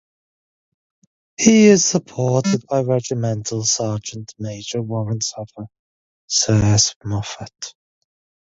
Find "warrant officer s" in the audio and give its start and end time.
4.81-6.95